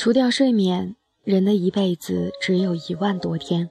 [0.00, 3.68] 除掉睡眠，人的一辈子只有一万多天。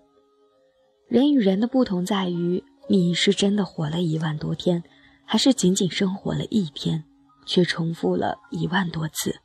[1.07, 4.83] 人与人的不同在于，你是真的活了一万多天，
[5.25, 7.03] 还是仅仅生活了一天，
[7.47, 9.39] 却重复了一万多次。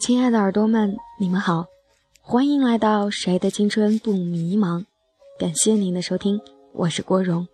[0.00, 1.66] 亲爱的耳朵们，你们好，
[2.20, 4.80] 欢迎来到《谁的青春不迷茫》，
[5.38, 6.40] 感谢您的收听，
[6.76, 7.46] 我是郭荣，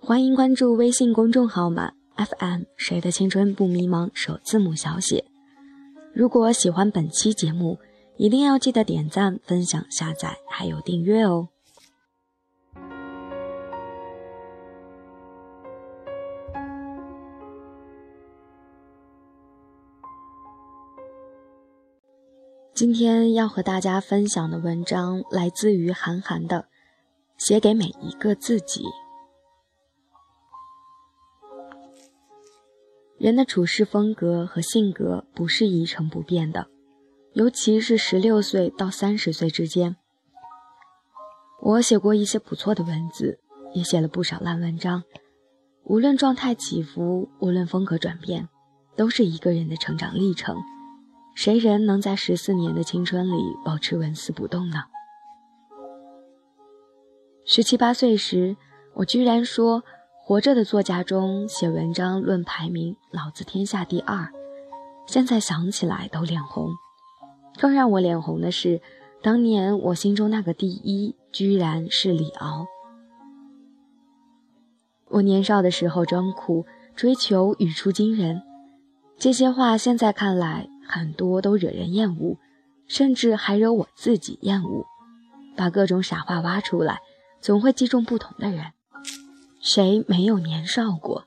[0.00, 5.24] 欢迎关注微信公众号码 FM《谁的青春不迷茫》首字母小写。
[6.12, 7.78] 如果喜欢本期节目，
[8.16, 11.48] 一定要记得点赞、分享、下载，还有订阅哦。
[22.74, 26.62] 今天要和大家分享的文章来自于韩寒的
[27.36, 28.82] 《写给每一个自己》。
[33.18, 36.68] 人的处事风格和性格不是一成不变的，
[37.32, 39.96] 尤其是十六岁到三十岁之间。
[41.62, 43.38] 我写过一些不错的文字，
[43.72, 45.04] 也写了不少烂文章。
[45.84, 48.48] 无论状态起伏，无论风格转变，
[48.96, 50.56] 都是一个人的成长历程。
[51.34, 54.84] 谁人能在十四年的青春里保持纹丝不动呢？
[57.46, 58.56] 十七八岁时，
[58.94, 59.84] 我居然说
[60.22, 64.26] 活着的作家中写文章论排名，老子天下第二。
[65.06, 66.70] 现在想起来都脸红。
[67.58, 68.80] 更让我脸红的是，
[69.22, 72.64] 当年我心中那个第一，居然是李敖。
[75.10, 76.64] 我年少的时候装酷，
[76.96, 78.42] 追求语出惊人，
[79.18, 80.68] 这些话现在看来。
[80.86, 82.36] 很多都惹人厌恶，
[82.86, 84.84] 甚至还惹我自己厌恶。
[85.56, 86.98] 把各种傻话挖出来，
[87.44, 88.72] 总会击中不同的人。
[89.60, 91.26] 谁没有年少过？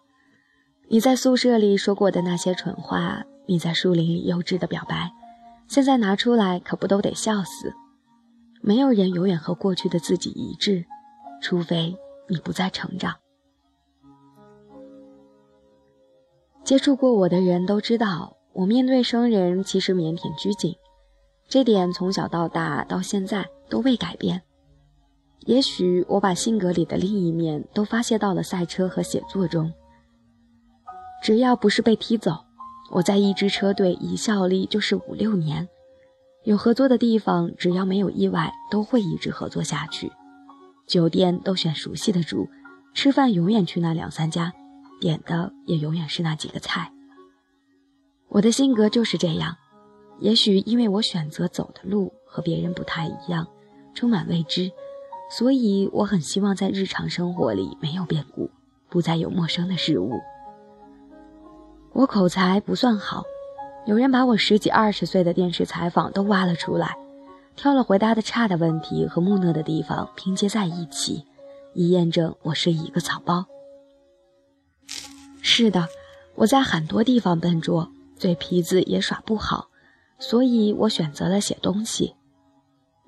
[0.87, 5.11] 你在宿舍里说过的那些蠢话，你在树林里幼稚的表白，
[5.67, 7.71] 现在拿出来可不都得笑死？
[8.61, 10.85] 没有人永远和过去的自己一致，
[11.39, 11.95] 除非
[12.27, 13.13] 你不再成长。
[16.63, 18.33] 接触过我的人都知道。
[18.53, 20.75] 我面对生人其实腼腆拘谨，
[21.47, 24.41] 这点从小到大到现在都未改变。
[25.45, 29.71] 也许我把性格里的另一面都发泄到了赛车和写作中。
[31.23, 32.45] 只要不是被踢走，
[32.91, 35.67] 我在一支车队一效力就是五六年。
[36.43, 40.11] 有合作的地方，只要没有意外，都会一直合作下去。
[40.85, 42.47] 酒店都选熟悉的住，
[42.93, 44.53] 吃饭永远去那两三家，
[45.01, 46.91] 点的也永远是那几个菜。
[48.29, 49.55] 我的性格就是这样，
[50.19, 53.47] 也许因为我选择走的路和别人不太一样，
[53.93, 54.71] 充满未知，
[55.29, 58.49] 所以我很希望在日常生活里没有变故，
[58.89, 60.19] 不再有陌生的事物。
[61.93, 63.23] 我口才不算好，
[63.85, 66.95] 有人把我十几二十岁的电视采访都挖了出来，
[67.55, 71.25] 挑了回答的差的问题和木讷的地方拼接在一起，
[71.73, 73.45] 以验证我是一个草包。
[75.41, 75.87] 是的，
[76.35, 77.89] 我在很多地方笨拙。
[78.17, 79.67] 嘴皮子也耍不好，
[80.17, 82.15] 所以我选择了写东西。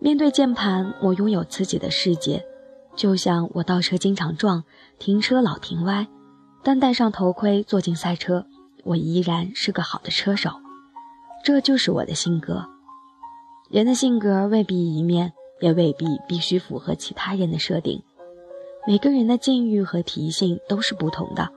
[0.01, 2.45] 面对键盘，我拥有自己的世界，
[2.95, 4.63] 就像我倒车经常撞，
[4.97, 6.07] 停车老停歪，
[6.63, 8.45] 但戴上头盔坐进赛车，
[8.85, 10.51] 我依然是个好的车手。
[11.43, 12.65] 这就是我的性格。
[13.69, 18.01] 人的性格未必一面，也未必必须符合其他人的设定。
[18.87, 21.49] 每个人的境遇和脾性都是不同的，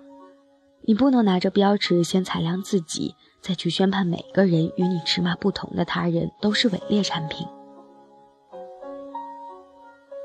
[0.83, 3.15] 你不能拿着标尺先裁量自己。
[3.41, 7.47] 再去宣判每个人与你尺码不同的他人都是伪劣产品。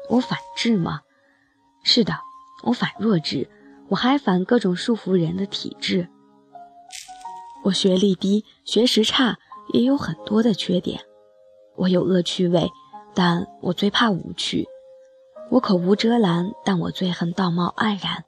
[0.10, 1.02] 我反智吗？
[1.84, 2.14] 是的，
[2.64, 3.50] 我反弱智，
[3.90, 6.10] 我还反各种束缚人的体制。
[7.64, 9.38] 我学历低，学识差，
[9.74, 11.02] 也有很多的缺点。
[11.76, 12.70] 我有恶趣味，
[13.14, 14.68] 但我最怕无趣。
[15.50, 18.26] 我口无遮拦，但我最恨道貌岸然。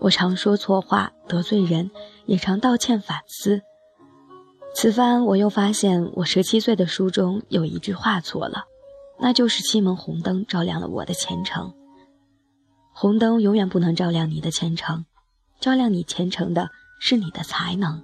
[0.00, 1.90] 我常说错话得罪人，
[2.26, 3.62] 也常道歉反思。
[4.74, 8.64] 此番我又发现，我十七岁的书中有一句话错了，
[9.18, 11.72] 那就是七门红灯照亮了我的前程。
[12.92, 15.04] 红灯永远不能照亮你的前程，
[15.60, 16.70] 照亮你前程的
[17.00, 18.02] 是你的才能。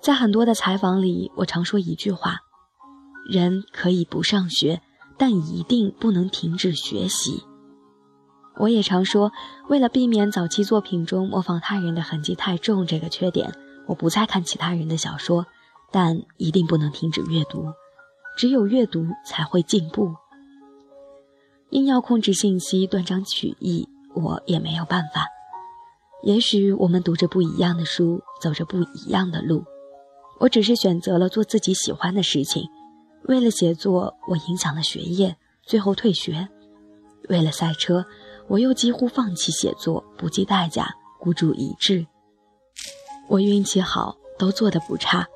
[0.00, 2.38] 在很多的采访里，我常说一句话：
[3.28, 4.80] 人可以不上学，
[5.16, 7.42] 但一定不能停止学习。
[8.56, 9.32] 我也常说，
[9.68, 13.52] 为了避免早期作品中模仿他人的痕迹太重这个缺点。
[13.86, 15.46] 我不再看其他人的小说，
[15.90, 17.72] 但一定不能停止阅读。
[18.38, 20.14] 只有阅读才会进步。
[21.70, 25.26] 硬要控制信息、断章取义，我也没有办法。
[26.22, 29.64] 也许我们读着不一样的书，走着不一样的路。
[30.38, 32.62] 我只是选择了做自己喜欢的事情。
[33.24, 36.46] 为了写作，我影响了学业，最后退学；
[37.28, 38.06] 为了赛车，
[38.46, 42.06] 我又几乎放弃写作，不计代价，孤注一掷。
[43.28, 45.26] 我运气好，都做得不差。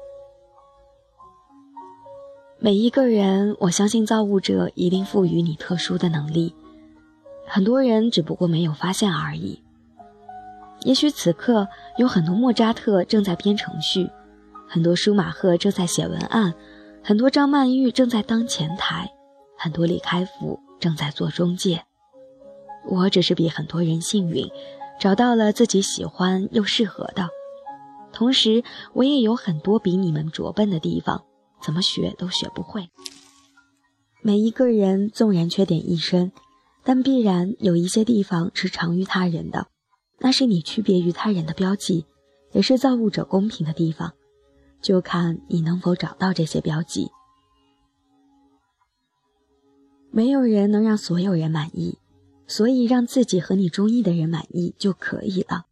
[2.64, 6.54] 每一个人，我相信造物者一定赋予你特殊的能力，
[7.44, 9.60] 很多人只不过没有发现而已。
[10.84, 11.66] 也许此刻
[11.98, 14.08] 有很多莫扎特正在编程序，
[14.68, 16.54] 很多舒马赫正在写文案，
[17.02, 19.10] 很多张曼玉正在当前台，
[19.58, 21.82] 很多李开复正在做中介。
[22.88, 24.48] 我只是比很多人幸运，
[25.00, 27.28] 找到了自己喜欢又适合的，
[28.12, 28.62] 同时
[28.92, 31.24] 我也有很多比你们拙笨的地方。
[31.64, 32.88] 怎么学都学不会。
[34.22, 36.32] 每一个人纵然缺点一身，
[36.84, 39.68] 但必然有一些地方是长于他人的，
[40.18, 42.06] 那是你区别于他人的标记，
[42.52, 44.12] 也是造物者公平的地方。
[44.80, 47.08] 就看你能否找到这些标记。
[50.10, 51.98] 没有人能让所有人满意，
[52.46, 55.66] 所以让自己和你中意的人满意就可以了。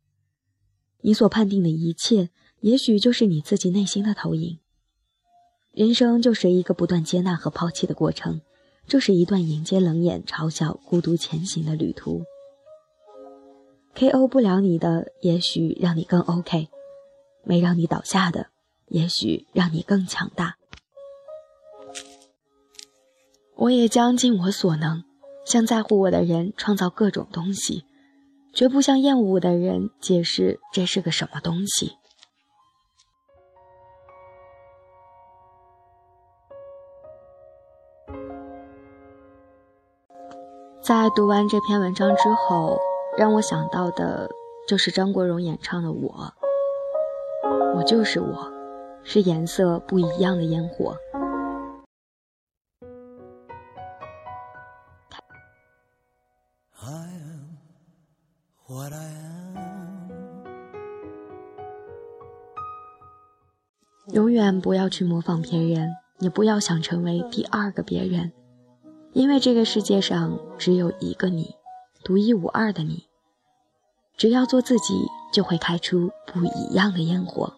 [1.03, 4.59] 你所判定的一切，也许就是你自己内心的投影。
[5.73, 8.41] 人生就是一个不断接纳和抛弃的过程，
[8.87, 12.25] 就是一段迎接冷眼嘲笑、孤独前行的旅途。
[13.95, 14.27] K.O.
[14.27, 16.69] 不了你的，也许让你更 OK；
[17.45, 18.49] 没让你倒下的，
[18.89, 20.57] 也许让你更强大。
[23.57, 25.05] 我也将尽我所能，
[25.45, 27.85] 向在乎我的人创造各种东西，
[28.53, 31.93] 绝不向厌恶我的人解释这是个什么东西。
[40.91, 42.77] 在读完这篇文章之后，
[43.17, 44.29] 让我想到的
[44.67, 46.33] 就是张国荣演唱的《我》，
[47.77, 48.51] 我就是我，
[49.05, 50.97] 是颜色不一样的烟火。
[64.09, 65.89] 永远不要去模仿别人，
[66.19, 68.33] 也不要想成为第二个别人。
[69.13, 71.55] 因为这个世界上只有一个你，
[72.05, 73.05] 独一无二的你。
[74.17, 77.53] 只要做自己，就会开出不一样的烟火。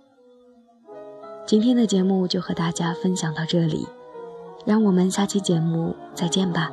[1.44, 3.86] 今天的节目就和大家分享到这里，
[4.64, 6.72] 让我们下期节目再见吧。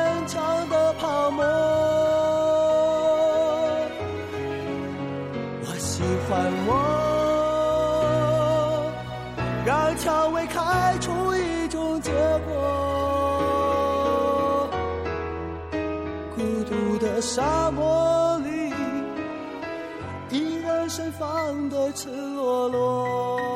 [16.61, 18.71] 孤独的沙漠里
[20.29, 23.50] 依然盛放的赤裸裸。